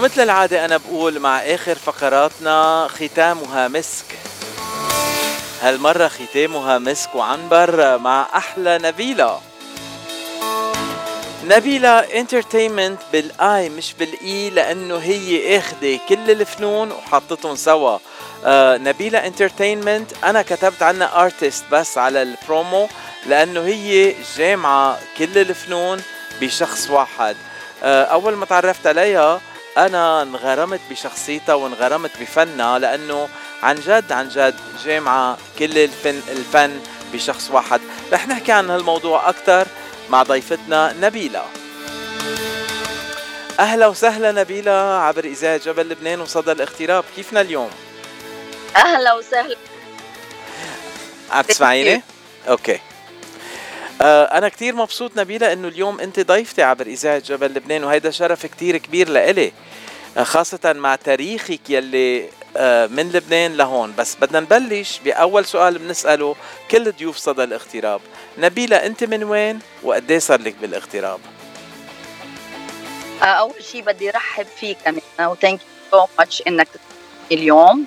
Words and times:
ومثل 0.00 0.20
العادة 0.22 0.64
أنا 0.64 0.76
بقول 0.76 1.18
مع 1.18 1.38
آخر 1.38 1.74
فقراتنا 1.74 2.88
ختامها 2.88 3.68
مسك. 3.68 4.04
هالمرة 5.62 6.08
ختامها 6.08 6.78
مسك 6.78 7.14
وعنبر 7.14 7.98
مع 7.98 8.26
أحلى 8.36 8.78
نبيلة. 8.78 9.40
نبيلة 11.44 11.98
Entertainment 11.98 12.98
بال 13.12 13.49
I 13.49 13.68
مش 13.68 13.94
بال 13.94 14.31
E 14.31 14.50
لأنه 14.50 14.96
هي 14.96 15.58
آخذة 15.58 15.98
كل 16.08 16.30
الفنون 16.30 16.92
وحطتهم 16.92 17.56
سوا. 17.56 17.98
آه 18.44 18.76
نبيلة 18.76 19.26
Entertainment 19.26 20.10
أنا 20.24 20.42
كتبت 20.42 20.82
عنها 20.82 21.24
artist 21.24 21.64
بس 21.72 21.98
على 21.98 22.22
البرومو 22.22 22.88
لأنه 23.26 23.60
هي 23.60 24.14
جامعة 24.36 24.98
كل 25.18 25.38
الفنون 25.38 26.02
بشخص 26.40 26.90
واحد. 26.90 27.36
آه 27.82 28.04
أول 28.04 28.34
ما 28.34 28.46
تعرفت 28.46 28.86
عليها 28.86 29.40
أنا 29.78 30.22
انغرمت 30.22 30.80
بشخصيتها 30.90 31.54
وانغرمت 31.54 32.10
بفنها 32.20 32.78
لأنه 32.78 33.28
عن 33.62 33.76
جد 33.76 34.12
عن 34.12 34.28
جد 34.28 34.54
جامعة 34.84 35.38
كل 35.58 35.78
الفن 35.78 36.20
الفن 36.28 36.80
بشخص 37.12 37.50
واحد. 37.50 37.80
رح 38.12 38.28
نحكي 38.28 38.52
عن 38.52 38.70
هالموضوع 38.70 39.28
أكثر 39.28 39.66
مع 40.10 40.22
ضيفتنا 40.22 40.94
نبيلة. 41.00 41.42
أهلا 43.60 43.86
وسهلا 43.86 44.32
نبيلة 44.32 44.72
عبر 45.00 45.24
إذاعة 45.24 45.56
جبل 45.56 45.88
لبنان 45.88 46.20
وصدى 46.20 46.52
الاغتراب. 46.52 47.04
كيفنا 47.16 47.40
اليوم؟ 47.40 47.70
أهلا 48.76 49.14
وسهلا. 49.14 49.56
عم 51.30 51.42
تسمعيني؟ 51.42 52.02
Okay. 52.48 52.80
آه 54.02 54.24
أنا 54.24 54.48
كتير 54.48 54.74
مبسوط 54.74 55.16
نبيلة 55.16 55.52
إنه 55.52 55.68
اليوم 55.68 56.00
أنت 56.00 56.20
ضيفتي 56.20 56.62
عبر 56.62 56.86
إذاعة 56.86 57.18
جبل 57.18 57.46
لبنان 57.46 57.84
وهيدا 57.84 58.10
شرف 58.10 58.46
كتير 58.46 58.76
كبير 58.76 59.08
لإلي. 59.08 59.52
خاصة 60.18 60.72
مع 60.72 60.96
تاريخك 60.96 61.70
يلي 61.70 62.28
آه 62.56 62.86
من 62.86 63.12
لبنان 63.12 63.56
لهون. 63.56 63.94
بس 63.98 64.16
بدنا 64.20 64.40
نبلش 64.40 64.98
بأول 65.04 65.44
سؤال 65.44 65.78
بنسأله 65.78 66.36
كل 66.70 66.92
ضيوف 66.92 67.16
صدى 67.16 67.44
الاغتراب. 67.44 68.00
نبيلة 68.38 68.76
أنت 68.76 69.04
من 69.04 69.24
وين 69.24 69.58
وقد 69.82 70.12
صار 70.12 70.40
لك 70.40 70.54
بالاغتراب؟ 70.54 71.20
آه، 73.22 73.24
أول 73.24 73.64
شيء 73.72 73.82
بدي 73.82 74.10
رحب 74.10 74.46
فيك 74.60 74.78
أمينة 74.88 75.30
و 75.30 75.35
thank 75.35 75.60
you 75.60 75.66
so 75.90 76.06
much 76.18 76.42
إنك 76.48 76.68
اليوم. 77.32 77.86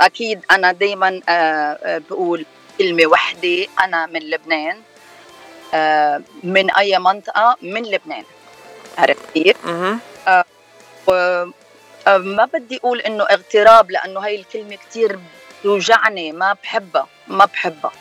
أكيد 0.00 0.40
أنا 0.50 0.72
دايما 0.72 1.20
آه، 1.28 2.02
بقول 2.10 2.46
كلمة 2.78 3.06
وحدة 3.06 3.66
أنا 3.84 4.06
من 4.06 4.20
لبنان. 4.20 4.76
من 6.42 6.70
أي 6.70 6.98
منطقة؟ 6.98 7.56
من 7.62 7.82
لبنان. 7.82 8.24
عرفت 8.98 9.30
كيف؟ 9.34 9.56
ما 11.08 12.48
بدي 12.54 12.76
أقول 12.76 13.00
إنه 13.00 13.24
اغتراب 13.24 13.90
لأنه 13.90 14.20
هاي 14.20 14.40
الكلمة 14.40 14.76
كثير 14.76 15.18
توجعني 15.62 16.32
ما 16.32 16.56
بحبها 16.62 17.06
ما 17.28 17.44
بحبها. 17.44 17.92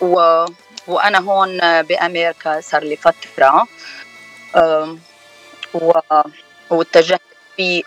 و 0.00 0.44
وأنا 0.86 1.18
هون 1.18 1.82
بأمريكا 1.82 2.60
صار 2.60 2.82
لي 2.84 2.96
فترة. 2.96 3.66
و 5.74 5.92
واتجهت 6.70 7.20
في 7.56 7.84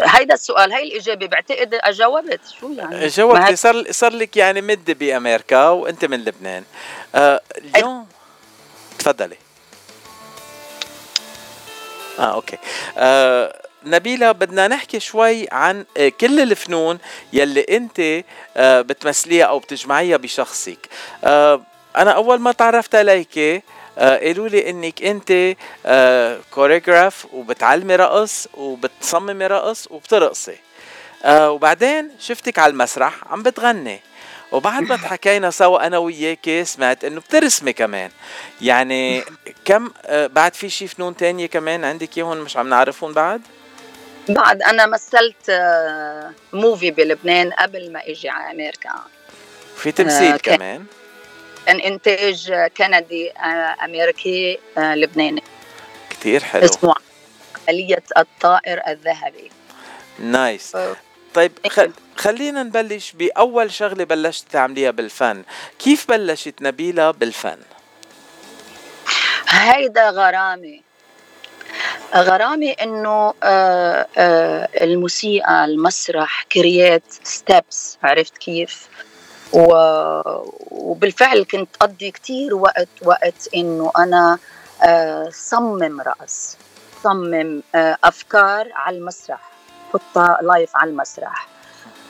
هيدا 0.00 0.34
السؤال 0.34 0.72
هاي 0.72 0.88
الإجابة 0.88 1.26
بعتقد 1.26 1.74
أجاوبت؟ 1.74 2.40
شو 2.60 2.72
يعني؟ 2.72 3.06
جاوبتي. 3.06 3.56
صار 3.56 3.92
صار 3.92 4.12
لك 4.12 4.36
يعني 4.36 4.60
مدة 4.60 4.92
بأمريكا 4.92 5.68
وأنت 5.68 6.04
من 6.04 6.24
لبنان. 6.24 6.64
آه 7.14 7.40
اليوم 7.58 8.06
تفضلي. 8.98 9.36
آه 12.18 12.34
أوكي. 12.34 12.58
آه 12.98 13.62
نبيلة 13.86 14.32
بدنا 14.32 14.68
نحكي 14.68 15.00
شوي 15.00 15.46
عن 15.52 15.84
آه، 15.96 16.08
كل 16.08 16.40
الفنون 16.40 16.98
يلي 17.32 17.60
أنت 17.60 18.24
آه، 18.56 18.80
بتمثليها 18.80 19.44
أو 19.44 19.58
بتجمعيها 19.58 20.16
بشخصك. 20.16 20.88
آه، 21.24 21.62
أنا 21.96 22.10
أول 22.10 22.40
ما 22.40 22.52
تعرفت 22.52 22.94
عليك 22.94 23.62
قالوا 23.98 24.48
لي 24.48 24.70
إنك 24.70 25.02
أنت 25.02 25.56
كوريغراف 26.50 27.26
وبتعلمي 27.32 27.96
رقص 27.96 28.48
وبتصممي 28.54 29.46
رقص 29.46 29.88
وبترقصي. 29.90 30.56
وبعدين 31.28 32.10
شفتك 32.20 32.58
على 32.58 32.70
المسرح 32.70 33.14
عم 33.30 33.42
بتغني. 33.42 34.00
وبعد 34.52 34.82
ما 34.82 34.96
تحكينا 34.96 35.50
سوا 35.50 35.86
أنا 35.86 35.98
وياك 35.98 36.62
سمعت 36.62 37.04
إنه 37.04 37.20
بترسمي 37.20 37.72
كمان. 37.72 38.10
يعني 38.60 39.24
كم 39.64 39.90
آه، 40.04 40.26
بعد 40.26 40.54
في 40.54 40.70
شي 40.70 40.86
فنون 40.86 41.16
تانية 41.16 41.46
كمان 41.46 41.84
عندك 41.84 42.18
إياهم 42.18 42.36
مش 42.36 42.56
عم 42.56 42.68
نعرفهم 42.68 43.12
بعد؟ 43.12 43.42
بعد 44.28 44.62
أنا 44.62 44.86
مثلت 44.86 45.50
movie 46.52 46.88
آه، 46.88 46.92
بلبنان 46.92 47.52
قبل 47.52 47.92
ما 47.92 48.00
إجي 48.06 48.28
على 48.28 48.50
أمريكا. 48.50 48.90
في 49.76 49.92
تمثيل 49.92 50.32
آه 50.32 50.36
كمان؟ 50.36 50.84
كان 51.66 51.80
إنتاج 51.80 52.52
كندي 52.76 53.30
أمريكي 53.84 54.58
لبناني. 54.76 55.42
كثير 56.10 56.44
حلو. 56.44 56.64
اسمه 56.64 56.94
عملية 57.68 58.02
الطائر 58.16 58.82
الذهبي. 58.88 59.50
Nice 60.18 60.76
طيب 61.36 61.52
خلينا 62.16 62.62
نبلش 62.62 63.12
بأول 63.12 63.72
شغلة 63.72 64.04
بلشت 64.04 64.44
تعمليها 64.52 64.90
بالفن. 64.90 65.42
كيف 65.78 66.08
بلشت 66.08 66.62
نبيلة 66.62 67.10
بالفن؟ 67.10 67.58
هيدا 69.48 70.10
غرامي 70.10 70.82
غرامي 72.14 72.72
إنه 72.72 73.34
آه، 73.42 74.06
آه، 74.16 74.68
الموسيقى 74.80 75.64
المسرح 75.64 76.46
create 76.52 77.02
steps 77.24 77.98
عرفت 78.02 78.38
كيف؟ 78.38 78.88
وبالفعل 80.70 81.42
كنت 81.42 81.68
أقضي 81.80 82.10
كتير 82.10 82.54
وقت 82.54 82.88
وقت 83.02 83.48
إنه 83.54 83.92
أنا 83.98 84.38
آه، 84.82 85.28
صمم 85.32 86.00
رأس 86.00 86.56
صمم 87.02 87.62
أفكار 87.74 88.68
على 88.74 88.96
المسرح. 88.96 89.55
حطها 89.98 90.38
live 90.42 90.76
على 90.76 90.90
المسرح. 90.90 91.48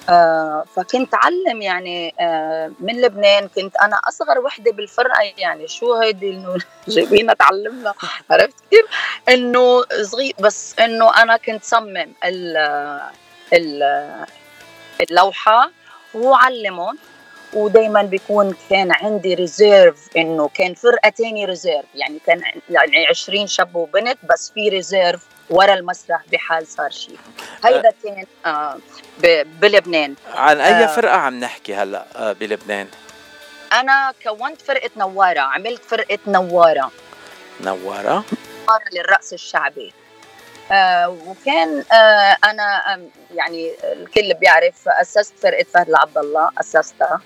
آه 0.08 0.64
فكنت 0.76 1.14
علم 1.14 1.62
يعني 1.62 2.14
آه 2.20 2.72
من 2.80 3.00
لبنان. 3.00 3.48
كنت 3.48 3.76
أنا 3.76 4.00
أصغر 4.08 4.38
وحدة 4.38 4.72
بالفرقة 4.72 5.22
يعني 5.38 5.68
شو 5.68 5.94
هيدي 5.94 6.30
إنه 6.30 6.56
جايبينا 6.88 7.34
تعلمنا؟ 7.34 7.94
عرفت 8.30 8.54
كيف؟ 8.70 8.86
إنه 9.28 9.84
صغير 10.02 10.34
بس 10.40 10.78
إنه 10.78 11.22
أنا 11.22 11.36
كنت 11.36 11.64
صمم 11.64 12.12
اللوحة 15.00 15.70
وعلمهم 16.14 16.98
ودائما 17.52 18.02
بيكون 18.02 18.54
كان 18.70 18.92
عندي 18.92 19.34
reserve 19.34 20.08
إنه 20.16 20.48
كان 20.54 20.74
فرقة 20.74 21.08
تاني 21.08 21.44
reserve 21.44 21.84
يعني 21.94 22.18
كان 22.26 22.42
يعني 22.70 23.06
20 23.06 23.46
شاب 23.46 23.76
وبنت 23.76 24.18
بس 24.30 24.52
في 24.54 24.68
reserve 24.68 25.26
ورا 25.50 25.74
المسرح 25.74 26.20
بحال 26.32 26.66
صار 26.66 26.90
شيء 26.90 27.18
هيدا 27.64 27.92
كان 28.04 28.24
آه 28.46 28.78
بلبنان. 29.60 30.14
عن 30.34 30.60
أي 30.60 30.84
آه. 30.84 30.86
فرقة 30.86 31.16
عم 31.16 31.40
نحكي 31.40 31.74
هلا 31.74 32.04
آه 32.16 32.32
بلبنان؟ 32.32 32.88
أنا 33.72 34.12
كونت 34.22 34.62
فرقة 34.62 34.90
نوارة 34.96 35.40
عملت 35.40 35.84
فرقة 35.84 36.18
نوارة. 36.26 36.90
نوارة؟ 37.60 38.24
نوارة 38.68 38.84
للرقص 38.92 39.32
الشعبي. 39.32 39.92
آه 40.72 41.08
وكان 41.26 41.84
آه 41.92 42.36
أنا 42.44 43.00
يعني 43.34 43.72
الكل 43.84 44.34
بيعرف 44.34 44.88
أسست 44.88 45.34
فرقة 45.42 45.66
فهد 45.74 45.88
العبد 45.88 46.18
الله 46.18 46.50
اسستها 46.60 47.20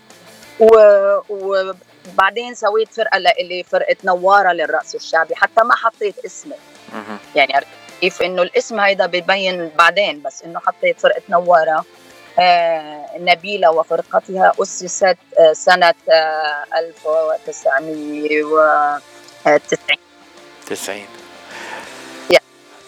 وبعدين 1.28 2.55
سويت 2.55 2.94
فرقة 2.94 3.19
لإلي 3.19 3.62
فرقه 3.62 3.96
نوارة 4.05 4.52
للرقص 4.52 4.94
الشعبي 4.94 5.34
حتى 5.34 5.64
ما 5.64 5.75
حطيت 5.76 6.25
اسمي. 6.25 6.55
يعني 7.34 7.66
كيف 8.00 8.23
إنه 8.23 8.43
الاسم 8.43 8.81
هيدا 8.81 9.06
ببين 9.06 9.70
بعدين 9.79 10.23
بس 10.23 10.43
إنه 10.43 10.61
حطيت 10.61 11.00
فرقة 11.00 11.23
نوارة 11.29 11.85
آه 12.38 13.06
نبيلة 13.19 13.70
وفرقتها 13.70 14.52
اسست 14.62 15.17
آه 15.38 15.52
سنة 15.52 15.94
آه 16.08 16.64
1990 16.79 19.00
90 20.67 21.00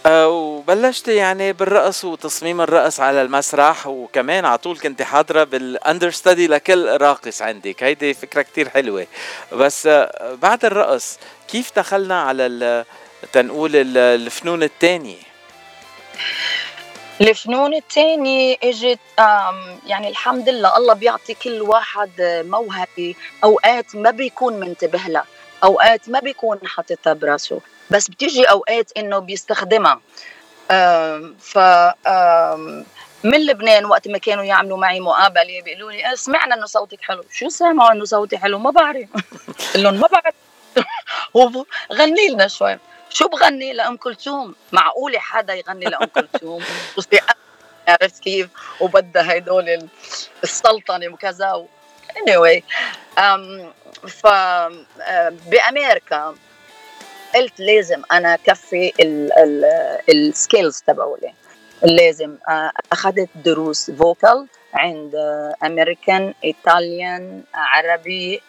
آه 0.06 0.29
وبلشت 0.29 1.09
يعني 1.09 1.53
بالرقص 1.53 2.05
وتصميم 2.05 2.61
الرقص 2.61 3.00
على 3.00 3.23
المسرح 3.23 3.87
وكمان 3.87 4.44
على 4.44 4.59
طول 4.59 4.79
كنت 4.79 5.03
حاضرة 5.03 5.44
بالاندر 5.44 6.11
ستدي 6.11 6.47
لكل 6.47 6.97
راقص 7.00 7.43
عندك 7.43 7.82
هيدي 7.82 8.14
فكرة 8.14 8.43
كتير 8.43 8.69
حلوة. 8.69 9.06
بس 9.53 9.88
بعد 10.43 10.64
الرقص 10.64 11.19
كيف 11.49 11.73
دخلنا 11.76 12.23
على 12.23 12.85
تنقول 13.32 13.96
الفنون 13.96 14.62
الثانية 14.62 15.16
الفنون 17.20 17.74
الثانية 17.74 18.56
اجت 18.62 18.98
يعني 19.86 20.08
الحمد 20.08 20.48
لله 20.48 20.76
الله 20.76 20.94
بيعطي 20.94 21.34
كل 21.34 21.62
واحد 21.62 22.10
موهبة. 22.46 23.14
أوقات 23.44 23.96
ما 23.96 24.10
بيكون 24.10 24.60
منتبه 24.60 24.98
لها 24.98 25.24
أوقات 25.64 26.08
ما 26.08 26.20
بيكون 26.20 26.58
حاططها 26.64 27.12
براسه 27.12 27.60
بس 27.90 28.08
بتيجي 28.08 28.44
أوقات 28.44 28.92
إنه 28.96 29.19
بيستخدمها. 29.19 30.00
ف 31.40 31.58
من 33.25 33.46
لبنان 33.46 33.84
وقت 33.84 34.08
ما 34.08 34.18
كانوا 34.18 34.44
يعملوا 34.44 34.78
معي 34.78 35.00
مقابلة 35.00 35.62
بيقولوا 35.64 35.92
لي 35.92 36.08
إيه، 36.08 36.14
سمعنا 36.14 36.54
إنه 36.54 36.66
صوتك 36.66 36.98
حلو. 37.02 37.25
شو 37.32 37.48
سمعوا 37.48 37.92
إنه 37.92 38.04
صوتي 38.04 38.38
حلو؟ 38.38 38.58
ما 38.58 38.70
بعرف. 38.70 39.08
قل 39.75 39.82
لهم 39.82 39.94
ما 39.94 40.08
بعرف. 40.08 40.34
غني 41.92 42.28
لنا 42.28 42.48
شوي. 42.48 42.78
شو 43.12 43.29
بغني 43.29 43.73
لأم 43.73 43.97
كلثوم؟ 43.97 44.55
معقولة 44.73 45.19
حدا 45.19 45.55
يغني 45.55 45.85
لأم 45.85 46.05
كلثوم؟ 46.05 46.62
عرفت 47.88 48.23
كيف؟ 48.23 48.49
وبدها 48.81 49.37
هدول 49.37 49.88
السلطنة 50.44 51.09
وكذا 51.09 51.67
anyway 52.12 52.62
um, 53.19 53.73
ف 54.09 54.26
بأمريكا 55.50 56.35
قلت 57.35 57.61
لازم 57.61 58.03
أنا 58.12 58.37
كفي 58.37 58.93
ال 60.08 60.19
skills 60.19 60.82
تبعولي. 60.87 61.32
لازم 61.82 62.37
أخذت 62.93 63.29
دروس 63.35 63.91
vocal 63.90 64.46
عند 64.75 65.14
American 65.64 66.34
Italian 66.44 67.43
عربي 67.55 68.43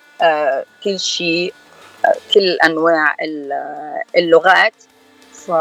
كل 0.83 0.99
شيء 0.99 1.53
كل 2.33 2.57
أنواع 2.65 3.15
اللغات. 4.17 4.73
ف 5.33 5.51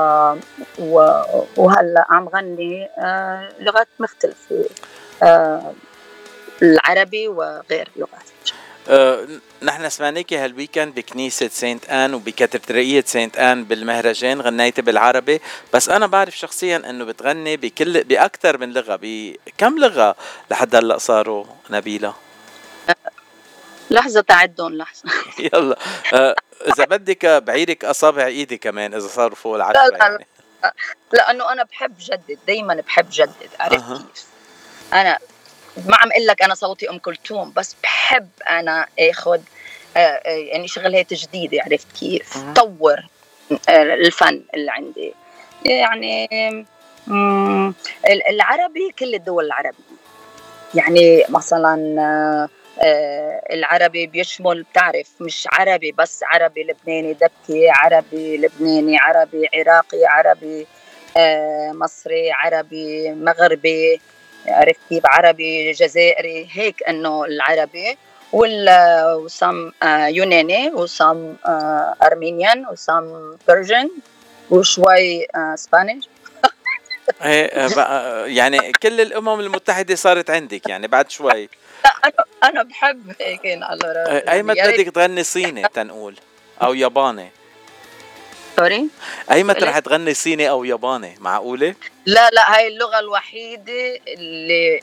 وهلا 1.57 2.07
عم 2.11 2.29
غني 2.29 2.89
لغات 3.61 3.89
مختلفة. 3.99 4.65
العربي 6.63 7.29
وغير 7.29 7.89
لغات 7.97 8.29
أه 8.89 9.27
نحن 9.63 9.89
سمعناكي 9.89 10.37
هالويكند 10.37 10.95
بكنيسة 10.95 11.49
سانت 11.49 11.91
آن 11.91 12.15
وبكاتدرائية 12.15 13.05
سانت 13.07 13.39
آن 13.39 13.65
بالمهرجان 13.65 14.41
غنيتي 14.41 14.83
بالعربي. 14.83 15.41
بس 15.75 15.89
أنا 15.89 16.07
بعرف 16.07 16.39
شخصيا 16.39 16.77
أنه 16.91 17.05
بتغني 17.05 17.57
بكل 17.57 18.05
بأكثر 18.05 18.59
من 18.59 18.73
لغة 18.73 18.99
بكم 19.03 19.79
لغة 19.79 20.17
لحد 20.51 20.75
هلأ 20.75 20.99
صاروا 20.99 21.45
نبيلة؟ 21.71 22.15
لحظة 23.91 24.21
تعدهم 24.21 24.75
لحظة 24.75 25.03
يلا 25.53 25.77
أه 26.15 26.35
إذا 26.67 26.85
بدك 26.85 27.27
بعيرك 27.27 27.85
أصابع 27.85 28.27
إيدي 28.27 28.59
كمان 28.59 28.95
إذا 28.95 29.09
صاروا 29.09 29.37
فوق 29.37 29.55
العشرة 29.55 29.89
لا 29.89 29.99
يعني. 29.99 30.27
لأنه 31.13 31.53
أنا 31.53 31.63
بحب 31.63 31.95
جدد 32.01 32.39
دايما 32.47 32.75
بحب 32.75 33.07
جدد 33.11 33.51
عرفت 33.61 33.91
أه. 33.91 33.99
كيف؟ 33.99 34.27
أنا 34.93 35.19
ما 35.77 35.97
عم 35.97 36.11
أقول 36.11 36.27
لك 36.27 36.43
أنا 36.43 36.55
صوتي 36.55 36.91
أم 36.91 36.99
كلثوم 36.99 37.53
بس 37.57 37.77
بحب 37.83 38.29
أنا 38.51 38.87
آخذ 38.99 39.41
آه، 39.97 39.99
آه، 39.99 40.29
يعني 40.29 40.69
شغلات 40.69 41.15
جديدة 41.15 41.63
عرفت 41.63 41.87
كيف؟ 42.01 42.39
طور 42.55 42.99
آه، 43.69 43.83
الفن 43.83 44.43
اللي 44.55 44.71
عندي 44.71 45.15
يعني 45.65 46.29
العربي 48.31 48.95
كل 48.99 49.15
الدول 49.15 49.45
العربية 49.45 49.93
يعني 50.75 51.25
مثلا 51.29 52.49
العربي 53.53 54.07
بيشمل 54.07 54.63
بتعرف 54.63 55.09
مش 55.21 55.49
عربي 55.53 55.93
بس 55.93 56.21
عربي 56.23 56.63
لبناني 56.63 57.13
دبكي 57.13 57.71
عربي 57.71 58.37
لبناني 58.37 58.99
عربي 58.99 59.49
عراقي 59.55 60.07
عربي 60.07 60.67
مصري 61.75 62.33
عربي 62.33 63.11
مغربي 63.11 64.01
عرفت 64.47 64.81
كيف؟ 64.89 65.07
عربي 65.07 65.73
جزائري 65.73 66.49
هيك 66.53 66.83
إنه 66.89 67.25
العربي. 67.25 67.99
وسام 68.33 69.73
آه، 69.83 70.07
يوناني 70.07 70.71
وسام 70.71 71.37
أرمينيان 72.03 72.67
وسام 72.67 73.37
بيرجن 73.49 73.91
وشوي 74.51 75.27
اسبانيش 75.35 76.09
آه، 77.23 77.69
آه، 77.79 78.27
يعني 78.27 78.73
كل 78.73 79.01
الأمم 79.01 79.41
المتحدة 79.41 79.95
صارت 79.95 80.31
عندك 80.31 80.69
يعني 80.69 80.87
بعد 80.87 81.11
شوي. 81.11 81.49
لا 81.85 81.91
أنا 82.05 82.25
أنا 82.45 82.63
بحب 82.63 83.13
هيك 83.21 83.41
على 83.63 84.25
اي 84.29 84.43
متى 84.43 84.73
بدك 84.73 84.95
تغني 84.95 85.23
صيني 85.25 85.69
تنقول. 85.75 86.17
أو 86.63 86.75
ياباني. 86.75 87.31
سوري؟ 88.57 88.87
ايمت 89.31 89.63
رح 89.63 89.79
تغني 89.79 90.15
صيني 90.15 90.51
أو 90.51 90.65
ياباني 90.65 91.17
معقولة؟ 91.21 91.75
لا 92.07 92.31
لا 92.31 92.57
هاي 92.57 92.69
اللغة 92.69 92.99
الوحيدة 92.99 94.01
اللي 94.09 94.81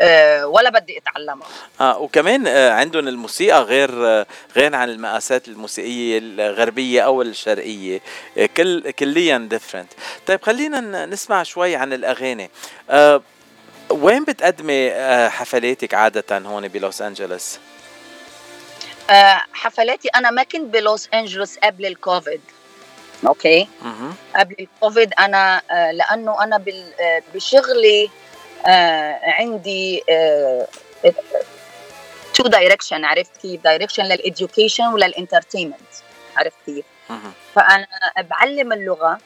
أه 0.00 0.46
ولا 0.46 0.70
بدي 0.70 0.98
أتعلمها. 0.98 1.48
آه 1.80 1.98
وكمان 1.98 2.46
آه 2.46 2.70
عندهم 2.72 3.08
الموسيقى 3.08 3.62
غير 3.62 4.06
آه 4.06 4.26
غير 4.56 4.74
عن 4.76 4.88
المقاسات 4.90 5.48
الموسيقية 5.48 6.18
الغربية 6.18 7.02
أو 7.02 7.22
الشرقية. 7.22 8.00
آه 8.38 8.46
كل 8.56 8.90
كليا 8.90 9.38
different 9.50 9.92
طيب 10.26 10.42
خلينا 10.42 11.06
نسمع 11.06 11.42
شوي 11.42 11.76
عن 11.76 11.92
الأغاني. 11.92 12.50
آه 12.90 13.22
وين 13.90 14.24
بتقدمي 14.24 14.90
آه 14.92 15.28
حفلاتك 15.28 15.94
عادة 15.94 16.38
هون 16.38 16.68
بلوس 16.68 17.02
انجلوس 17.02 17.58
آه 19.10 19.40
حفلاتي 19.52 20.08
أنا 20.08 20.30
ما 20.30 20.42
كنت 20.42 20.74
بلوس 20.74 21.08
انجلوس 21.14 21.58
قبل 21.58 21.86
الكوفيد. 21.86 22.40
Okay؟ 23.26 23.68
قبل 24.36 24.56
الكوفيد 24.60 25.12
أنا 25.18 25.62
آه، 25.70 25.90
لأنه 25.90 26.44
أنا 26.44 26.64
آه، 27.00 27.22
بشغلي 27.34 28.10
عندي 29.22 30.04
two 32.34 32.42
direction 32.42 33.04
عرفت 33.04 33.36
كيف 33.42 33.62
direction 33.62 34.04
لل 34.04 34.19
education 34.19 34.86
ولل 34.86 35.03
entertainment 35.03 35.78
عرفت 36.36 36.56
كيف 36.66 36.84
فأنا 37.54 37.86
بعلم 38.18 38.72
اللغة 38.72 39.18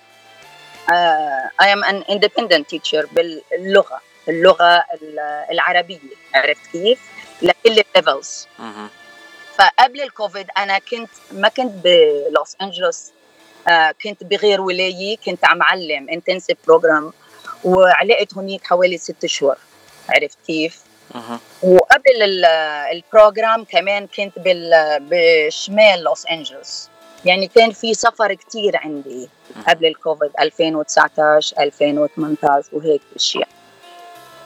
I 1.61 1.73
am 1.73 1.84
an 1.84 2.02
independent 2.11 2.70
teacher 2.70 3.06
باللغة. 3.06 4.00
اللغة 4.28 4.84
العربية 5.50 5.98
عرفت 6.34 6.66
كيف؟ 6.72 6.98
لكل 7.42 7.54
ال 7.96 8.04
levels 8.04 8.46
فقبل 9.58 10.02
الكوفيد 10.02 10.46
أنا 10.58 10.78
كنت 10.78 11.10
ما 11.32 11.48
كنت 11.48 11.72
بلوس 11.84 12.56
أنجلوس 12.62 13.10
آه، 13.69 13.94
كنت 14.04 14.24
بغير 14.24 14.60
ولاية 14.60 15.16
كنت 15.16 15.44
عم 15.44 15.62
علم 15.62 16.08
intensive 16.08 16.58
program 16.67 17.12
وعلقت 17.64 18.34
هنيك 18.36 18.64
حوالي 18.64 18.98
ست 18.98 19.26
شهور 19.26 19.56
عرفت 20.08 20.38
كيف؟ 20.46 20.80
أه. 21.14 21.38
وقبل 21.62 22.44
ال 22.93 23.02
program 23.02 23.65
كمان 23.64 24.06
كنت 24.06 24.32
بشمال 25.00 26.02
لوس 26.02 26.26
أنجلوس. 26.26 26.88
يعني 27.24 27.46
كان 27.48 27.70
في 27.72 27.94
سفر 27.94 28.34
كتير 28.34 28.76
عندي 28.76 29.29
قبل 29.69 29.86
الكوفيد 29.86 30.31
2019 30.41 31.56
2018 31.58 32.69
وهيك 32.72 33.02
أشياء. 33.17 33.48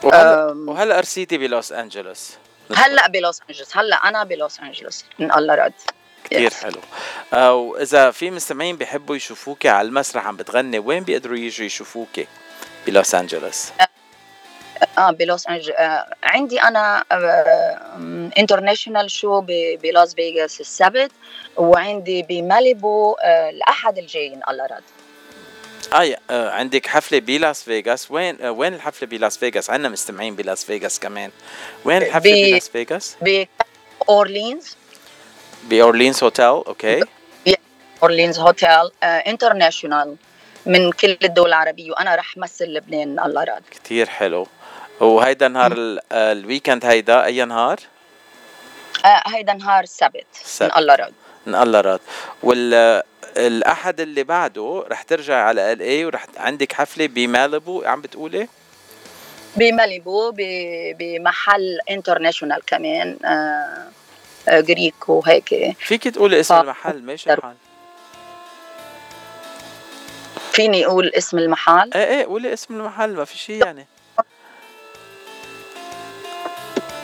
وهلا 0.06 0.54
وهلا 0.70 0.98
ارسيتي 0.98 1.38
بلوس 1.38 1.72
أنجلوس. 1.72 2.30
هلا 2.76 3.08
بلوس 3.08 3.40
أنجلوس. 3.50 3.76
هلا 3.76 3.96
أنا 3.96 4.24
بلوس 4.24 4.60
أنجلوس. 4.60 5.04
إن 5.20 5.32
الله 5.32 5.54
راد 5.54 5.72
كثير 6.24 6.54
حلو. 6.54 6.80
آه، 7.32 7.54
وإذا 7.54 8.10
في 8.10 8.30
مستمعين 8.30 8.76
بيحبوا 8.76 9.16
يشوفوك 9.16 9.66
على 9.66 9.88
المسرح 9.88 10.26
عم 10.26 10.36
بتغني 10.36 10.78
وين 10.78 11.02
بيقدروا 11.02 11.36
يجوا 11.36 11.66
يشوفوك 11.66 12.20
بلوس 12.86 13.14
أنجلوس؟ 13.14 13.70
آه 14.98 15.10
بلوس 15.10 15.46
انجلوس 15.46 15.76
آه 15.78 16.14
عندي 16.22 16.62
أنا 16.62 17.04
international 18.38 19.04
آه 19.04 19.08
show 19.08 19.40
بلاس 19.82 20.14
فيغاس 20.14 20.60
السبت 20.60 21.10
وعندي 21.56 22.22
بماليبو 22.22 23.12
آه 23.12 23.50
الأحد 23.50 23.98
الجاي 23.98 24.34
إن 24.34 24.40
الله 24.48 24.66
راد 24.66 24.82
آه, 25.92 26.16
آه 26.30 26.50
عندك 26.50 26.86
حفلة 26.86 27.18
بلاس 27.18 27.62
فيغاس. 27.62 28.10
وين 28.10 28.42
آه 28.42 28.50
وين 28.50 28.74
الحفلة 28.74 29.08
بلاس 29.08 29.36
فيغاس؟ 29.36 29.70
عندنا 29.70 29.88
مستمعين 29.88 30.36
بلاس 30.36 30.64
فيغاس 30.64 31.00
كمان. 31.00 31.30
وين 31.84 32.02
الحفلة 32.02 32.32
بلاس 32.32 32.68
فيغاس؟ 32.68 33.16
بأورلينز. 33.20 34.76
بأورلينز 35.64 36.22
hotel 36.22 36.44
okay. 36.44 37.04
اورلينز 38.02 38.38
hotel 38.38 38.90
international 39.02 40.16
من 40.66 40.92
كل 40.92 41.18
الدول 41.24 41.48
العربية. 41.48 41.90
وأنا 41.90 42.14
رح 42.14 42.36
مثل 42.36 42.64
لبنان 42.64 43.20
الله 43.20 43.44
راد 43.44 43.62
كثير 43.70 44.08
حلو. 44.08 44.46
وهيدا 45.00 45.48
نهار 45.48 45.72
ال 46.12 46.21
weekend 46.21 46.84
هيدا 46.84 47.24
أي 47.24 47.44
نهار؟ 47.44 47.80
آه 49.04 49.22
هيدا 49.26 49.52
نهار 49.52 49.84
السبت 49.84 50.26
من 50.60 50.70
الله 50.76 50.94
راد 50.94 51.12
من 51.46 51.54
الله 51.54 51.80
راد 51.80 52.00
وال 52.42 53.02
الأحد 53.36 54.00
اللي 54.00 54.24
بعده 54.24 54.84
رح 54.90 55.02
ترجع 55.02 55.36
على 55.44 55.72
ال 55.72 55.82
LA 55.82 56.04
ورح 56.04 56.26
عندك 56.36 56.72
حفلة 56.72 57.06
بماليبو 57.06 57.82
عم 57.84 58.00
بتقولي؟ 58.00 58.48
بماليبو 59.56 60.32
بمحل 60.98 61.78
international 61.90 62.60
كمان 62.66 63.16
آه 63.24 64.60
Greek 64.60 65.08
وهيك. 65.08 65.76
فيك 65.78 66.08
تقولي 66.08 66.40
اسم 66.40 66.54
ف... 66.54 66.60
المحل 66.60 67.02
ماشي 67.02 67.32
الحال. 67.32 67.54
فيني 70.52 70.86
أقول 70.86 71.08
اسم 71.14 71.38
المحل؟ 71.38 71.90
إيه 71.94 72.04
إيه 72.18 72.24
قولي 72.26 72.52
اسم 72.52 72.74
المحل 72.74 73.16
ما 73.16 73.24
في 73.24 73.38
شيء 73.38 73.64
يعني. 73.64 73.86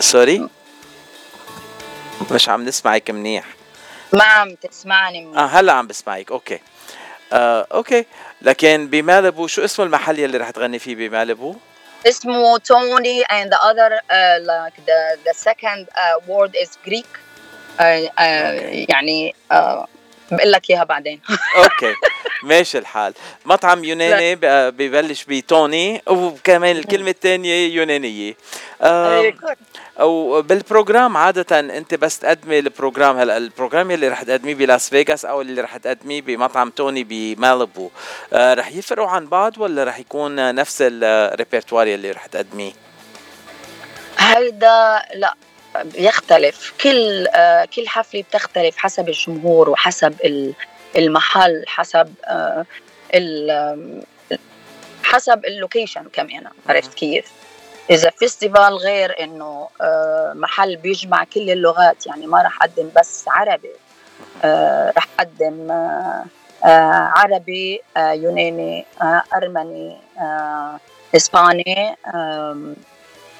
Sorry 0.00 0.48
مش 2.30 2.48
عم 2.48 2.64
نسمعك 2.64 3.10
منيح. 3.10 3.44
ما 4.12 4.24
عم 4.24 4.54
تسمعني. 4.54 5.24
منيح 5.24 5.38
آه 5.38 5.46
هلا 5.46 5.72
عم 5.72 5.86
بسمعك. 5.86 6.30
Okay. 6.30 6.60
آه، 7.32 7.66
okay. 7.72 8.04
لكن 8.42 8.86
بمالبو 8.86 9.46
شو 9.46 9.64
اسم 9.64 9.82
المحل 9.82 10.18
يلي 10.18 10.38
رح 10.38 10.50
تغني 10.50 10.78
فيه 10.78 10.94
بمالبو؟ 10.94 11.56
اسمه 12.06 12.58
Tony 12.58 13.24
and 13.24 13.50
the 13.50 13.58
other 13.70 13.92
uh, 14.10 14.38
like 14.52 14.76
the 14.86 15.00
the 15.24 15.34
second 15.34 15.88
uh, 15.88 16.32
word 16.32 16.54
is 16.54 16.70
Greek. 16.84 17.06
uh, 17.78 17.82
uh, 17.82 18.90
يعني 18.90 19.34
uh, 19.52 19.86
بقول 20.32 20.52
لك 20.52 20.70
إياها 20.70 20.84
بعدين. 20.84 21.20
okay. 21.56 21.94
ماشي 22.42 22.78
الحال. 22.78 23.14
مطعم 23.44 23.84
يوناني 23.84 24.36
ببلش 24.70 25.24
بتوني 25.28 26.02
وكمان 26.06 26.76
الكلمة 26.76 27.10
الثانية 27.10 27.74
يونانية. 27.74 28.34
أو 30.00 30.42
بال 30.42 30.59
program 30.59 31.16
عادة 31.16 31.60
أنت 31.60 31.94
بس 31.94 32.18
تقدمي 32.18 32.58
ال 32.58 32.64
program. 32.64 33.16
هلا 33.18 33.36
ال 33.36 33.43
program 33.43 33.90
يلي 33.90 34.08
رح 34.08 34.22
تقدميه 34.22 34.54
بلاس 34.54 34.88
فيغاس 34.88 35.24
أو 35.24 35.40
اللي 35.40 35.60
رح 35.60 35.76
تقدميه 35.76 36.22
بمطعم 36.22 36.70
توني 36.70 37.04
بمالبو. 37.04 37.90
آه 38.32 38.54
رح 38.54 38.72
يفرقوا 38.72 39.08
عن 39.08 39.26
بعض 39.26 39.58
ولا 39.58 39.84
رح 39.84 39.98
يكون 39.98 40.54
نفس 40.54 40.82
ال 40.82 40.90
repertoire 40.90 41.72
يلي 41.72 42.10
رح 42.10 42.26
تقدميه؟ 42.26 42.72
هيدا 44.18 45.02
لا. 45.14 45.34
بيختلف 45.84 46.74
كل 46.82 47.26
آه 47.28 47.64
كل 47.64 47.88
حفلة 47.88 48.22
بتختلف 48.22 48.76
حسب 48.76 49.08
الجمهور 49.08 49.70
وحسب 49.70 50.14
ال- 50.24 50.54
المحل 50.96 51.64
حسب 51.66 52.14
آه 52.24 52.64
حسب 55.04 55.44
ال 55.44 55.51
location 55.51 56.04
كمان 56.12 56.44
عرفت 56.68 56.94
كيف؟ 56.94 57.32
إذا 57.90 58.10
festival 58.10 58.76
غير 58.76 59.22
إنه 59.24 59.68
آه 59.80 60.32
محل 60.36 60.76
بيجمع 60.76 61.24
كل 61.24 61.50
اللغات 61.50 62.06
يعني 62.06 62.26
ما 62.26 62.42
راح 62.42 62.62
أقدم 62.62 62.88
بس 62.96 63.24
عربي 63.28 63.70
راح 64.96 65.06
أقدم 65.18 65.72
عربي 67.16 67.80
يوناني 67.96 68.86
أرمني 69.34 69.98
إسباني 71.16 71.96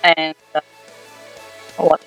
and 0.06 0.34
what 1.78 2.00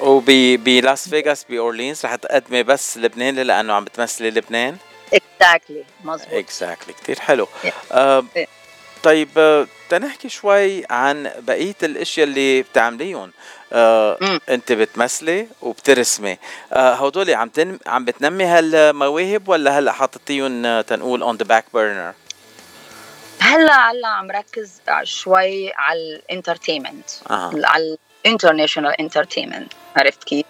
وبلاس 0.00 1.08
فيغاس 1.08 1.44
باورلينز 1.44 2.04
رح 2.04 2.14
تقدمي 2.14 2.62
بس 2.62 2.98
لبنان 2.98 3.34
لأنه 3.34 3.72
عم 3.72 3.84
بتمثلي 3.84 4.30
لبنان؟ 4.30 4.76
exactly 5.14 6.04
مظبوط 6.04 6.32
exactly 6.32 6.92
كثير 6.92 7.20
حلو 7.20 7.48
Yeah. 7.64 7.68
آه 7.92 8.24
Yeah. 8.36 8.48
طيب 9.02 9.28
آه، 9.36 9.66
تنحكي 9.88 10.28
شوي 10.28 10.84
عن 10.90 11.30
بقية 11.38 11.74
الأشياء 11.82 12.26
اللي 12.26 12.62
بتعمليهم 12.62 13.32
آه. 13.72 14.18
أنت 14.48 14.72
بتمثلي 14.72 15.48
وبترسمي 15.62 16.38
آه 16.72 16.94
هدول 17.06 17.34
عم 17.34 17.48
تن... 17.48 17.78
عم 17.86 18.04
بتنمي 18.04 18.44
هالمواهب 18.44 19.48
ولا 19.48 19.78
هلأ 19.78 19.92
حاططيهم 19.92 20.66
آه، 20.66 20.80
تنقول 20.80 21.22
on 21.22 21.36
the 21.36 21.44
back 21.44 21.64
burner 21.74 22.12
هلأ 23.40 23.90
هلأ 23.90 24.08
عم 24.08 24.30
ركز 24.30 24.80
شوي 25.02 25.72
على 25.72 25.98
ال 25.98 26.06
entertainment 26.06 27.10
أها 27.30 27.52
على 27.64 27.96
ال 28.26 28.31
international 28.31 29.00
entertainment 29.00 29.72
عرفت 29.96 30.24
كيف؟ 30.24 30.44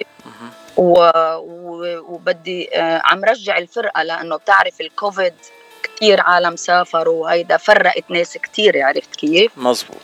و... 0.76 1.10
و... 1.36 1.98
وبدي 1.98 2.70
آه، 2.74 3.02
عم 3.04 3.24
رجع 3.24 3.58
الفرقة 3.58 4.02
لأنه 4.02 4.36
بتعرف 4.36 4.80
الكوفيد 4.80 5.34
كثير 5.82 6.20
عالم 6.20 6.56
سافروا 6.56 7.22
وهيدا 7.22 7.56
فرقت 7.56 8.04
ناس 8.10 8.38
كثير 8.38 8.82
عرفت 8.82 9.16
كيف؟ 9.16 9.52
مزبوط 9.56 10.02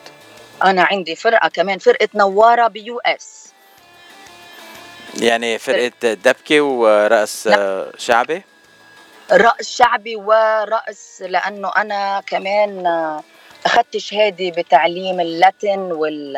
أنا 0.65 0.83
عندي 0.83 1.17
فرقة 1.17 1.49
كمان 1.49 1.79
فرقة 1.79 2.09
نوارة 2.15 2.69
ب 2.69 2.99
US. 2.99 3.53
يعني 5.21 5.59
فرقة 5.59 6.15
دبكة 6.15 6.61
ورقص 6.61 7.47
آه، 7.47 7.93
شعبي؟ 7.99 8.43
رقص 9.33 9.77
شعبي 9.77 10.17
ورقص 10.17 11.23
لأنه 11.23 11.73
أنا 11.77 12.23
كمان 12.27 12.87
آه، 12.87 13.23
أخذت 13.67 13.97
شهادة 13.97 14.49
بتعليم 14.51 15.21
ال 15.21 15.30
Latin 15.30 15.79
وال 15.81 16.37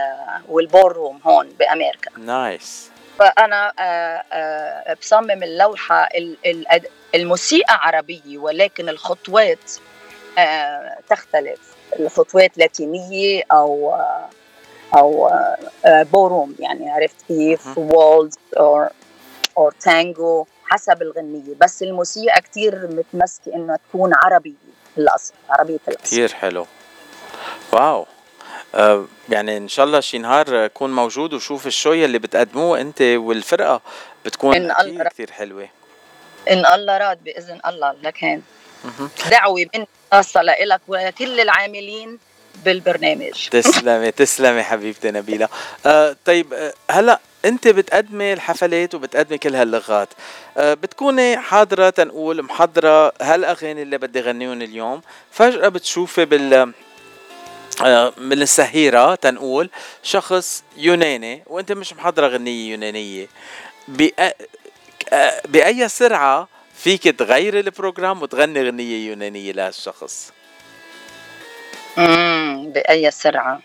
وال 0.48 0.63
ballroom 0.63 1.20
هون 1.26 1.48
بأمريكا. 1.48 2.10
nice 2.18 2.90
فأنا 3.18 3.72
آه، 3.78 4.24
آه، 4.32 4.94
بصمم 4.94 5.30
اللوحة 5.42 6.04
ال- 6.14 6.36
ال- 6.46 6.66
الموسيقى 7.14 7.74
عربية 7.82 8.38
ولكن 8.38 8.88
الخطوات 8.88 9.72
آه، 10.38 10.98
تختلف. 11.08 11.74
الخطوات 12.00 12.58
لاتينية 12.58 13.42
أو 13.52 13.96
أو 14.96 15.30
ballroom 15.84 16.54
يعني 16.58 16.90
عرفت 16.90 17.16
كيف؟ 17.28 17.66
مهم. 17.78 17.94
waltz 17.94 18.34
أو 18.58 18.86
أو 19.58 19.70
تانجو 19.80 20.46
حسب 20.64 21.02
الغنية. 21.02 21.54
بس 21.60 21.82
الموسيقى 21.82 22.40
كتير 22.40 22.86
متمسكة 22.86 23.54
إنه 23.54 23.76
تكون 23.88 24.12
عربية 24.24 24.52
الأصل 24.98 25.34
عربية 25.50 25.78
الأصل. 25.88 26.02
كثير 26.02 26.32
حلو. 26.32 26.66
واو. 27.72 28.06
آه 28.74 29.04
يعني 29.28 29.56
إن 29.56 29.68
شاء 29.68 29.86
الله 29.86 30.00
شي 30.00 30.18
نهار 30.18 30.64
اكون 30.64 30.92
موجود 30.92 31.34
وشوف 31.34 31.66
الشو 31.66 31.92
اللي 31.92 32.18
بتقدموه 32.18 32.80
أنت 32.80 33.02
والفرقة 33.02 33.80
بتكون 34.24 34.56
إن 34.56 34.72
الله- 34.80 35.04
كثير 35.08 35.30
حلوة. 35.30 35.68
إن 36.50 36.66
الله 36.66 36.98
راد 36.98 37.24
بإذن 37.24 37.60
الله 37.66 37.94
لكن 38.02 38.40
مهم. 38.84 39.10
دعوة 39.30 39.66
مني 39.74 39.86
خاصة 40.12 40.42
لك 40.42 40.80
ولكل 40.88 41.40
العاملين 41.40 42.18
بالبرنامج. 42.64 43.48
تسلمي 43.50 44.10
تسلمي 44.10 44.62
حبيبتي 44.62 45.10
نبيلة. 45.10 45.48
آه 45.86 46.16
طيب 46.24 46.52
آه 46.54 46.72
هلأ 46.90 47.20
أنت 47.44 47.68
بتقدمي 47.68 48.32
الحفلات 48.32 48.94
وبتقدمي 48.94 49.38
كل 49.38 49.54
هاللغات. 49.54 50.08
آه 50.56 50.74
بتكوني 50.74 51.36
حاضرة 51.36 51.90
تنقول 51.90 52.42
محضرة 52.42 53.12
هالأغاني 53.22 53.82
اللي 53.82 53.98
بدي 53.98 54.20
غنيهم 54.20 54.62
اليوم. 54.62 55.02
فجأة 55.32 55.68
بتشوفي 55.68 56.24
بال 56.24 56.72
من 58.16 58.42
السهيرة 58.42 59.14
تنقول 59.14 59.70
شخص 60.02 60.64
يوناني 60.76 61.42
وأنت 61.46 61.72
مش 61.72 61.92
محضرة 61.92 62.26
غنية 62.28 62.70
يونانية. 62.70 63.26
بأ... 63.88 64.32
آه، 65.12 65.42
بأي 65.48 65.88
سرعة 65.88 66.48
فيك 66.74 67.02
تغيري 67.02 67.60
البروجرام 67.60 68.22
وتغني 68.22 68.62
غنية 68.62 69.08
يونانية 69.08 69.52
لهالشخص؟ 69.52 70.32
امم 71.98 72.72
بأي 72.72 73.10
سرعة. 73.10 73.60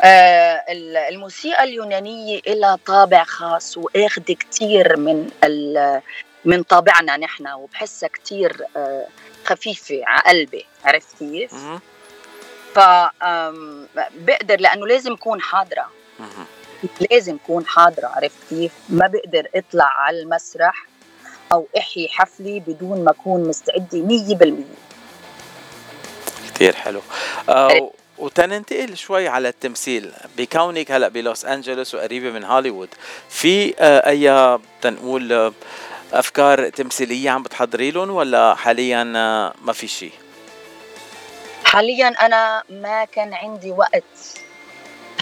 آه 0.00 0.64
ال- 0.68 0.96
الموسيقى 0.96 1.64
اليونانية 1.64 2.40
لها 2.46 2.78
طابع 2.86 3.24
خاص 3.24 3.76
وآخذ 3.78 4.22
كتير 4.22 4.96
من 4.96 5.30
ال- 5.44 6.00
من 6.44 6.62
طابعنا 6.62 7.16
نحن 7.16 7.48
وبحسها 7.48 8.08
كتير 8.08 8.56
آه 8.76 9.06
خفيفة 9.44 10.00
على 10.06 10.22
قلبي 10.26 10.66
عرفت 10.84 11.18
كيف؟ 11.18 11.52
ف 12.74 12.78
بقدر 14.14 14.60
لأنه 14.60 14.86
لازم 14.86 15.12
اكون 15.12 15.40
حاضرة. 15.40 15.90
لازم 17.10 17.38
اكون 17.44 17.66
حاضرة 17.66 18.06
عرفت 18.06 18.36
كيف؟ 18.50 18.72
ما 18.88 19.06
بقدر 19.06 19.48
اطلع 19.54 19.84
على 19.84 20.20
المسرح 20.22 20.86
أو 21.52 21.66
إحيي 21.78 22.08
حفلي 22.08 22.60
بدون 22.60 23.04
ما 23.04 23.10
أكون 23.10 23.48
مستعدة 23.48 24.08
100% 24.08 24.54
كتير 26.54 26.74
حلو. 26.74 27.00
آه 27.48 27.90
وتننتقل 28.18 28.96
شوي 28.96 29.28
على 29.28 29.48
التمثيل. 29.48 30.12
بكونك 30.36 30.90
هلا 30.90 31.08
بلوس 31.08 31.44
أنجلوس 31.44 31.94
وقريبة 31.94 32.30
من 32.30 32.44
هوليوود. 32.44 32.88
في 33.28 33.74
آه 33.78 34.08
أي 34.08 34.58
تنقول 34.82 35.32
آه 35.32 35.52
أفكار 36.12 36.68
تمثيلية 36.68 37.30
عم 37.30 37.42
بتحضري 37.42 37.90
لهم 37.90 38.10
ولا 38.10 38.54
حاليا 38.54 39.04
ما 39.64 39.72
في 39.72 39.86
شيء 39.88 40.12
حاليا 41.74 42.08
أنا 42.08 42.62
ما 42.70 43.04
كان 43.04 43.34
عندي 43.34 43.70
وقت. 43.70 44.38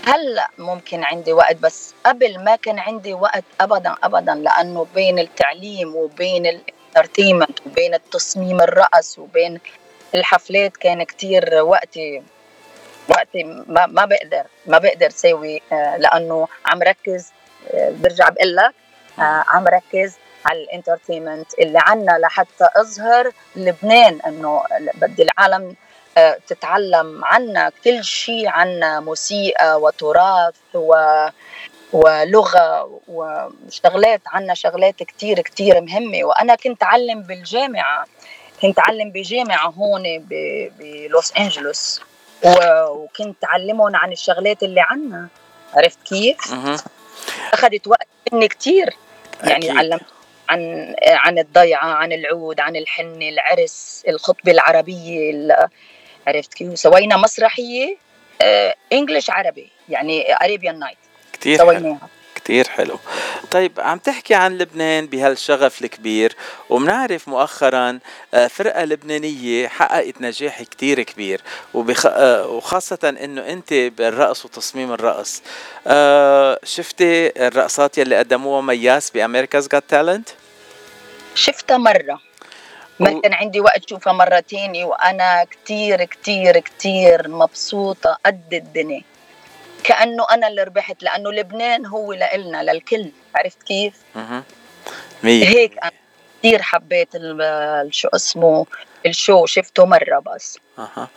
هلا 0.07 0.49
ممكن 0.59 1.05
عندي 1.05 1.33
وقت؟ 1.33 1.57
بس 1.57 1.95
قبل 2.07 2.45
ما 2.45 2.57
كان 2.57 2.79
عندي 2.79 3.15
وقت 3.15 3.45
ابدا 3.61 3.95
ابدا 4.05 4.35
لأنه 4.35 4.87
بين 4.95 5.19
التعليم 5.19 5.97
وبين 5.97 6.47
الانترتينمنت 6.47 7.67
وبين 7.67 7.95
التصميم 7.95 8.61
الرقص 8.61 9.19
وبين 9.19 9.61
الحفلات 10.15 10.77
كان 10.77 11.03
كتير 11.03 11.55
وقتي 11.63 12.23
وقتي 13.09 13.45
ما, 13.45 13.87
ما 13.87 14.05
بقدر 14.05 14.45
ما 14.67 14.79
بقدر 14.79 15.11
سوي 15.11 15.63
آه، 15.73 15.97
لأنه 15.97 16.49
عم 16.67 16.83
ركز 16.83 17.33
آه، 17.75 17.91
برجع 17.91 18.29
بقول 18.29 18.57
لك 18.57 18.75
آه، 19.19 19.45
عم 19.49 19.65
ركز 19.69 20.15
على 20.47 20.63
الانترتينمنت 20.63 21.59
اللي 21.59 21.79
عنا 21.83 22.19
لحتى 22.19 22.69
أظهر 22.77 23.33
لبنان 23.57 24.21
إنه 24.27 24.63
بدي 24.95 25.23
العالم 25.23 25.77
تتعلم 26.47 27.25
عنا 27.25 27.73
كل 27.85 28.05
شيء 28.05 28.49
عنا 28.49 29.01
موسيقى 29.01 29.81
وتراث 29.81 30.55
و 30.75 30.95
ولغة 31.93 33.01
وشغلات 33.09 34.21
عنا 34.27 34.55
شغلات 34.55 35.03
كتير 35.03 35.41
كتير 35.41 35.81
مهمة. 35.81 36.25
وأنا 36.25 36.55
كنت 36.55 36.83
أعلم 36.83 37.23
بالجامعة 37.23 38.07
كنت 38.63 38.79
أعلم 38.79 39.11
بجامعة 39.11 39.69
هون 39.69 40.03
بلوس 40.79 41.33
أنجلوس. 41.39 42.01
وكنت 42.45 43.45
أعلمهم 43.45 43.97
عن 43.97 44.13
الشغلات 44.13 44.63
اللي 44.63 44.81
عنا. 44.81 45.29
عرفت 45.75 46.03
كيف؟ 46.03 46.39
أخذت 47.53 47.87
وقت 47.87 48.09
مني 48.33 48.49
كتير. 48.49 48.97
يعني. 49.45 49.71
علمت 49.71 50.03
عن 50.49 50.95
عن 51.07 51.39
الضيعة 51.39 51.87
عن 51.87 52.13
العود 52.13 52.61
عن 52.61 52.77
الحنة 52.77 53.29
العرس 53.29 54.03
الخطبة 54.09 54.53
العربية 54.53 55.31
عرفت 56.27 56.55
كيف 56.55 56.79
سوينا 56.79 57.17
مسرحية 57.17 57.97
English 58.93 59.31
عربي 59.31 59.69
يعني 59.89 60.35
Arabian 60.45 60.79
Night 60.79 60.99
كثير 61.33 61.59
سويناها. 61.59 62.09
كتير 62.35 62.69
حلو. 62.69 62.99
طيب 63.51 63.73
عم 63.81 63.99
تحكي 63.99 64.35
عن 64.35 64.59
لبنان 64.59 65.07
بهالشغف 65.07 65.83
الكبير 65.83 66.37
وبنعرف 66.71 67.29
مؤخرا 67.29 67.99
آه، 68.35 68.47
فرقة 68.47 68.85
لبنانية 68.85 69.69
حققت 69.69 70.21
نجاح 70.21 70.63
كتير 70.63 71.03
كبير 71.03 71.41
وبخ... 71.75 72.07
آه، 72.07 72.47
وخاصة 72.47 73.17
إنه 73.25 73.49
أنت 73.53 73.75
بالرقص 73.75 74.45
وتصميم 74.45 74.93
الرقص. 74.93 75.43
آه، 75.87 76.59
شفتي 76.65 77.47
الرقصات 77.47 77.99
يلي 77.99 78.17
قدموها 78.17 78.61
مياس 78.61 79.11
ب 79.11 79.17
America's 79.17 79.69
Got 79.69 79.85
Talent؟ 79.89 80.29
شفتها 81.35 81.79
مرة. 81.79 82.21
ما 83.01 83.21
كان 83.21 83.35
عندي 83.35 83.61
وقت 83.61 83.89
شوفها 83.89 84.13
مرة 84.13 84.41
وأنا 84.85 85.45
كتير 85.45 86.05
كتير 86.05 86.59
كتير 86.59 87.29
مبسوطة 87.29 88.19
قد 88.27 88.55
الدنيا. 88.55 89.03
كأنه 89.85 90.27
أنا 90.31 90.49
اللي 90.49 90.63
ربحت 90.63 91.03
لأنه 91.03 91.33
لبنان 91.33 91.87
هو 91.87 92.13
لإلنا 92.13 92.63
للكل. 92.63 93.11
عرفت 93.35 93.63
كيف؟ 93.63 93.95
أها 94.17 94.45
هيك 95.25 95.79
أنا. 95.79 96.02
كثير 96.43 96.63
حبيت 96.63 97.09
شو 97.91 98.09
اسمه 98.09 98.67
ال 99.07 99.15
show 99.15 99.47
شفته 99.47 99.85
مرة 99.85 100.19
بس. 100.19 100.59
أها. 100.79 101.09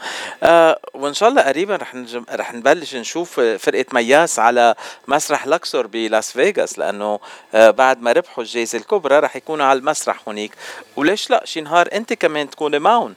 آه 0.44 0.80
وإن 0.94 1.14
شاء 1.14 1.30
الله 1.30 1.42
قريبا 1.42 1.76
رح 1.76 1.96
نجم 1.96 2.26
رح 2.32 2.54
نبلش 2.54 2.96
نشوف 2.96 3.40
فرقة 3.40 3.86
مياس 3.94 4.40
على 4.40 4.76
مسرح 5.08 5.48
لكسور 5.48 5.88
بلاس 5.88 6.32
فيغاس 6.32 6.80
لأنه 6.80 7.20
آه 7.56 7.70
بعد 7.70 8.02
ما 8.02 8.12
ربحوا 8.12 8.44
الجائزه 8.44 8.78
الكبرى 8.78 9.20
رح 9.20 9.36
يكونوا 9.36 9.66
على 9.66 9.80
المسرح 9.80 10.18
هونيك 10.28 10.52
وليش 10.96 11.30
لا؟ 11.30 11.46
شي 11.46 11.62
نهار 11.62 11.90
أنت 11.94 12.14
كمان 12.14 12.50
تكوني 12.50 12.80
معهم 12.80 13.14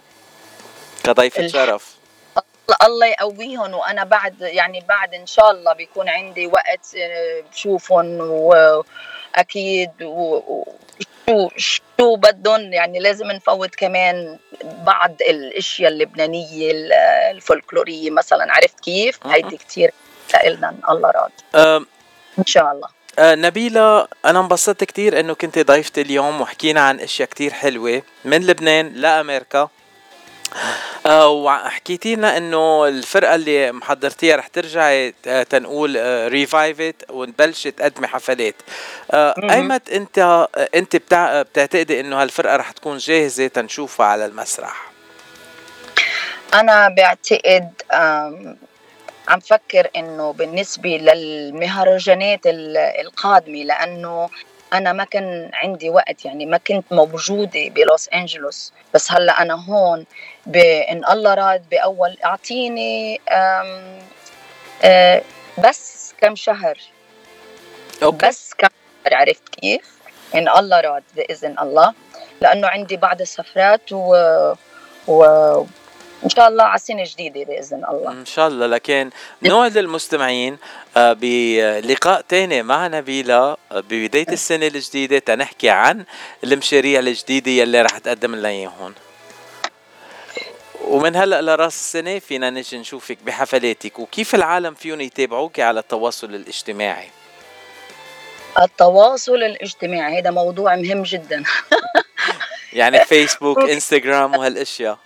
كضيفة 1.05 1.47
شرف. 1.47 1.99
الله 2.83 3.07
يقويهم 3.07 3.75
وأنا 3.75 4.05
بعد 4.05 4.41
يعني 4.41 4.85
بعد 4.89 5.15
إن 5.15 5.27
شاء 5.27 5.51
الله 5.51 5.73
بيكون 5.73 6.09
عندي 6.09 6.47
وقت 6.47 6.95
آه، 6.97 7.43
بشوفهم 7.53 8.21
وأكيد 8.21 9.91
وشو 10.03 10.65
شو 11.57 12.17
بدهم؟ 12.17 12.73
يعني 12.73 12.99
لازم 12.99 13.27
نفوت 13.27 13.75
كمان 13.75 14.39
بعض 14.65 15.13
الأشياء 15.21 15.93
اللبنانية 15.93 16.73
الفولكلورية 17.31 18.11
مثلا 18.11 18.53
عرفت 18.53 18.81
كيف؟ 18.81 19.27
هيدي 19.27 19.57
كثير 19.57 19.91
لنا 20.45 20.75
الله 20.91 21.11
راضي. 21.11 21.87
إن 22.39 22.45
شاء 22.47 22.73
الله. 22.73 22.89
آه 23.19 23.35
نبيلة 23.35 24.09
أنا 24.25 24.41
انبسطت 24.41 24.85
كتير 24.85 25.21
إنه 25.21 25.35
كنت 25.35 25.59
ضيفتي 25.59 26.01
اليوم 26.01 26.41
وحكينا 26.41 26.81
عن 26.81 27.01
أشياء 27.01 27.29
كتير 27.29 27.53
حلوة 27.53 28.03
من 28.25 28.47
لبنان 28.47 28.93
لأمريكا. 28.95 29.69
وحكيتي 31.27 32.15
لنا 32.15 32.37
إنه 32.37 32.89
الفرقة 32.89 33.35
اللي 33.35 33.73
محضرتيها 33.73 34.37
رح 34.37 34.47
ترجعي 34.47 35.15
آه، 35.27 35.43
تنقول 35.43 35.97
ريفايف 36.33 36.81
ات 36.81 37.03
ونبلش 37.11 37.69
تقدمي 37.69 38.07
حفلات 38.07 38.55
آه 39.11 39.35
أيمت 39.51 39.91
أنت 39.91 40.19
آه، 40.19 40.69
أنت 40.75 40.97
بتع... 40.97 41.43
بتعتقدي 41.43 42.01
إنه 42.01 42.23
هالفرقة 42.23 42.57
رح 42.57 42.71
تكون 42.71 42.99
جاهزة 42.99 43.47
تنشوفها 43.47 44.07
على 44.07 44.27
المسرح؟ 44.27 44.91
أنا 46.55 46.89
بعتقد 46.89 47.71
عم 49.29 49.41
فكر 49.41 49.89
إنه 49.97 50.33
بالنسبة 50.33 50.89
للمهرجانات 50.91 52.41
القادمة 53.01 53.59
لأنه 53.65 54.31
أنا 54.73 54.93
ما 54.93 55.05
كان 55.05 55.51
عندي 55.55 55.91
وقت 55.91 56.25
يعني 56.25 56.47
ما 56.47 56.59
كنت 56.59 56.93
موجودة 56.93 57.69
بلوس 57.69 58.09
أنجلوس. 58.09 58.73
بس 58.95 59.13
هلأ 59.13 59.43
أنا 59.43 59.55
هون 59.55 60.07
بان 60.47 61.05
الله 61.11 61.35
راد 61.35 61.69
باول 61.71 62.17
أعطيني 62.25 63.21
آه، 64.83 65.23
بس 65.59 66.15
كم 66.21 66.37
شهر. 66.37 66.79
أوكي. 68.03 68.27
بس 68.27 68.55
كم 68.55 68.69
شهر 69.05 69.15
عرفت 69.15 69.49
كيف؟ 69.49 69.99
إن 70.35 70.49
الله 70.49 70.81
راد 70.81 71.03
بإذن 71.17 71.57
الله. 71.59 71.95
لأنه 72.41 72.69
عندي 72.69 72.97
بعض 72.97 73.21
السفرات 73.21 73.93
و, 73.93 74.15
و 75.09 75.25
إن 76.25 76.29
شاء 76.29 76.49
الله 76.49 76.65
على 76.65 76.79
سنه 76.79 77.05
جديده 77.07 77.45
بإذن 77.45 77.85
الله. 77.91 78.13
إن 78.13 78.27
شاء 78.27 78.49
الله. 78.49 78.67
لكن 78.67 79.11
نوع 79.43 79.67
للمستمعين 79.67 80.59
آه، 80.97 81.17
بلقاء 81.21 82.21
تاني 82.21 82.63
مع 82.63 82.87
نبيلة 82.87 83.35
آه، 83.35 83.57
ببداية 83.71 84.29
السنة 84.29 84.67
الجديدة 84.67 85.19
تنحكي 85.19 85.71
عن 85.71 86.05
المشاريع 86.45 87.01
الجديدة 87.01 87.51
يلي 87.51 87.83
رح 87.83 87.99
تقدم 87.99 88.35
لنا 88.35 88.49
إياهم. 88.49 88.95
ومن 90.85 91.17
هلأ 91.17 91.43
لرأس 91.43 91.75
السنة 91.75 92.19
فينا 92.19 92.51
نجي 92.51 92.79
نشوفك 92.79 93.19
بحفلاتك 93.27 93.99
وكيف 93.99 94.35
العالم 94.35 94.75
فيهم 94.75 95.01
يتابعوك 95.01 95.61
على 95.61 95.81
التواصل 95.81 96.35
الاجتماعي؟ 96.35 97.09
التواصل 98.63 99.35
الاجتماعي 99.35 100.21
هذا 100.21 100.31
موضوع 100.31 100.77
مهم 100.77 101.03
جدا. 101.03 101.43
يعني 102.73 103.05
فيسبوك 103.09 103.59
انستغرام 103.59 104.37
وهالأشياء. 104.37 104.99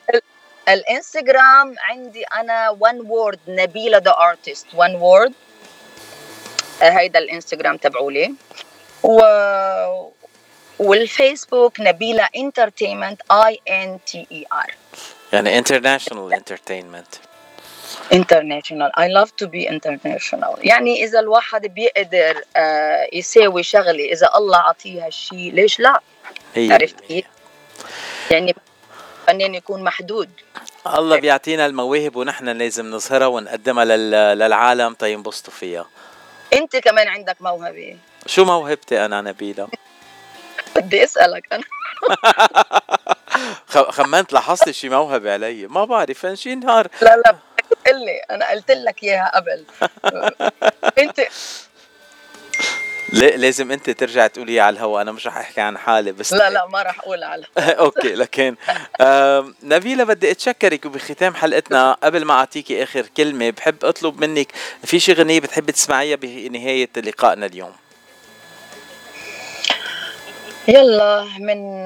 الانستغرام 0.68 1.75
عندي 1.79 2.25
أنا 2.25 2.70
one 2.70 3.00
word 3.00 3.38
نبيلة 3.48 3.98
the 3.98 4.11
artist 4.11 4.66
one 4.74 4.94
word 4.94 5.32
هيدا 6.81 7.18
الانستغرام 7.18 7.77
تبعولي. 7.77 8.35
و 9.03 9.20
والفيسبوك 10.79 11.81
نبيلة 11.81 12.29
entertainment 12.37 13.22
E 13.30 13.61
N 13.68 13.98
T 14.06 14.26
E 14.32 14.46
R 14.52 14.74
يعني 15.33 15.59
international 15.58 16.35
entertainment 16.35 17.14
international. 18.12 18.90
I 18.94 19.09
love 19.09 19.31
to 19.37 19.46
be 19.46 19.66
international. 19.66 20.59
يعني 20.59 21.05
إذا 21.05 21.20
الواحد 21.20 21.66
بيقدر 21.66 22.35
uh, 22.35 22.61
يساوي 23.12 23.62
شغلة 23.62 24.05
إذا 24.05 24.31
الله 24.37 24.59
عطيه 24.59 25.07
هالشيء 25.07 25.53
ليش 25.53 25.81
لا؟ 25.81 26.01
عرفت 26.57 27.01
كيف؟ 27.01 27.25
يعني 28.31 28.55
فنان 29.26 29.54
يكون 29.54 29.85
محدود. 29.85 30.30
الله 30.87 31.16
بيعطينا 31.16 31.66
المواهب 31.66 32.16
ونحن 32.16 32.48
لازم 32.48 32.90
نظهرها 32.90 33.26
ونقدمها 33.26 33.85
للعالم. 34.35 34.94
تينبسطوا 34.94 35.52
فيها 35.52 35.87
أنت 36.52 36.76
كمان 36.76 37.08
عندك 37.08 37.37
موهبة. 37.40 37.96
شو 38.26 38.44
موهبتي 38.44 39.04
أنا 39.04 39.20
نبيلة؟ 39.20 39.68
بدي 40.76 41.04
أسألك 41.04 41.52
أنا. 41.52 41.64
خمنت 43.90 44.32
لاحظت 44.32 44.70
شي 44.70 44.88
موهبة 44.88 45.32
علي. 45.32 45.66
ما 45.66 45.85
بعرف 45.85 46.26
شي 46.35 46.54
نهار 46.54 46.88
لا 47.02 47.16
لا 47.16 47.37
قل 47.87 48.04
لي 48.04 48.20
أنا 48.30 48.50
قلت 48.50 48.70
لك 48.70 49.02
إياها 49.02 49.32
قبل. 49.35 49.64
أنت 51.02 51.20
لازم 53.12 53.72
انت 53.72 53.90
ترجع 53.90 54.27
تقولي 54.27 54.61
على 54.61 54.75
الهواء 54.75 55.03
أنا 55.03 55.12
مش 55.12 55.27
رح 55.27 55.37
احكي 55.37 55.61
عن 55.61 55.79
حالي 55.79 56.12
بس 56.12 56.33
لا 56.33 56.51
لا 56.51 56.66
ما 56.66 56.83
رح 56.83 56.98
أقول 57.01 57.25
على 57.25 57.44
أوكي 57.59 58.14
لكن 58.14 58.57
نبيلة 59.62 60.05
بدي 60.05 60.31
أتشكرك 60.31 60.85
وبختام 60.87 61.35
حلقتنا 61.35 61.92
قبل 62.03 62.25
ما 62.25 62.35
أعطيكي 62.35 62.83
آخر 62.83 63.07
كلمة. 63.16 63.51
بحب 63.51 63.85
أطلب 63.85 64.25
منك 64.25 64.53
في 64.85 65.01
شي 65.01 65.12
غنية 65.12 65.40
بتحبي 65.40 65.72
تسمعيها 65.72 66.16
بنهاية 66.16 66.88
لقائنا 66.96 67.46
اليوم؟ 67.46 67.72
يلا 70.68 71.25
من 71.38 71.85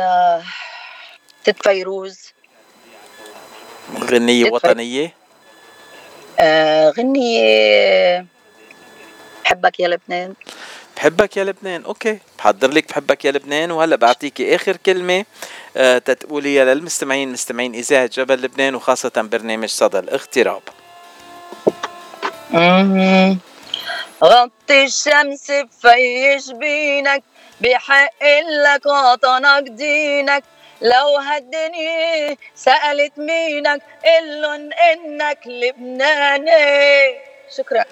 ست 1.47 1.62
فيروز. 1.62 2.19
غنية 3.99 4.51
وطنية؟ 4.51 5.15
آه 6.41 6.91
غنية 6.91 8.27
بحبك 9.45 9.81
يا 9.81 9.89
لبنان. 9.89 10.35
بحبك 10.96 11.37
يا 11.37 11.44
لبنان. 11.44 11.85
أوكي 11.85 12.18
بحضر 12.38 12.70
لك 12.70 12.88
بحبك 12.88 13.24
يا 13.24 13.30
لبنان 13.30 13.70
وهلأ 13.70 13.96
بعطيكي 13.96 14.54
آخر 14.54 14.76
كلمة 14.76 15.24
أه 15.76 15.98
تتقوليها 15.98 16.64
للمستمعين 16.64 17.32
مستمعين 17.32 17.74
إذاعة 17.74 18.06
جبل 18.06 18.42
لبنان 18.42 18.74
وخاصة 18.74 19.12
برنامج 19.16 19.68
صدى 19.68 19.98
الاغتراب. 19.98 20.62
غطي 24.24 24.85
الشمس 24.85 25.50
بفي 25.50 26.37
جبينك 26.37 27.22
بحق 27.61 28.22
لك 28.64 28.87
وطنك 28.87 29.68
دينك. 29.68 30.44
لو 30.82 31.16
هالدنيا 31.16 32.37
سألت 32.54 33.12
مينك 33.18 33.82
قلن 34.04 34.72
إنك 34.72 35.46
لبناني. 35.46 37.18
شكرا. 37.56 37.85